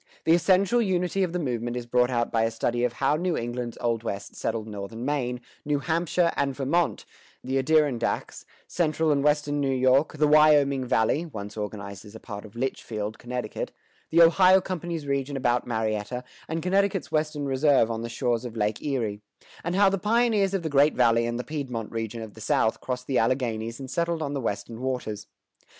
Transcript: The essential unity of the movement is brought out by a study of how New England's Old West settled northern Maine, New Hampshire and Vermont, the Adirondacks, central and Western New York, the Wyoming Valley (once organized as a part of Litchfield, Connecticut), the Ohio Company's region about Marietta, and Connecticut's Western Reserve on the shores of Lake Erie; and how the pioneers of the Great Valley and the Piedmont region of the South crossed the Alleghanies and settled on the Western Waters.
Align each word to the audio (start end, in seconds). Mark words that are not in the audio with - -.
The 0.23 0.33
essential 0.33 0.81
unity 0.81 1.21
of 1.21 1.31
the 1.31 1.37
movement 1.37 1.77
is 1.77 1.85
brought 1.85 2.09
out 2.09 2.31
by 2.31 2.41
a 2.41 2.49
study 2.49 2.83
of 2.83 2.93
how 2.93 3.17
New 3.17 3.37
England's 3.37 3.77
Old 3.79 4.01
West 4.01 4.35
settled 4.35 4.67
northern 4.67 5.05
Maine, 5.05 5.41
New 5.63 5.77
Hampshire 5.77 6.31
and 6.35 6.55
Vermont, 6.55 7.05
the 7.43 7.59
Adirondacks, 7.59 8.43
central 8.65 9.11
and 9.11 9.23
Western 9.23 9.59
New 9.61 9.69
York, 9.69 10.17
the 10.17 10.25
Wyoming 10.27 10.85
Valley 10.85 11.27
(once 11.27 11.55
organized 11.55 12.03
as 12.03 12.15
a 12.15 12.19
part 12.19 12.45
of 12.45 12.55
Litchfield, 12.55 13.19
Connecticut), 13.19 13.71
the 14.09 14.23
Ohio 14.23 14.59
Company's 14.59 15.05
region 15.05 15.37
about 15.37 15.67
Marietta, 15.67 16.23
and 16.47 16.63
Connecticut's 16.63 17.11
Western 17.11 17.45
Reserve 17.45 17.91
on 17.91 18.01
the 18.01 18.09
shores 18.09 18.43
of 18.43 18.57
Lake 18.57 18.81
Erie; 18.81 19.21
and 19.63 19.75
how 19.75 19.87
the 19.87 19.99
pioneers 19.99 20.55
of 20.55 20.63
the 20.63 20.67
Great 20.67 20.95
Valley 20.95 21.27
and 21.27 21.37
the 21.37 21.43
Piedmont 21.43 21.91
region 21.91 22.23
of 22.23 22.33
the 22.33 22.41
South 22.41 22.81
crossed 22.81 23.05
the 23.05 23.19
Alleghanies 23.19 23.79
and 23.79 23.87
settled 23.91 24.23
on 24.23 24.33
the 24.33 24.41
Western 24.41 24.81
Waters. 24.81 25.27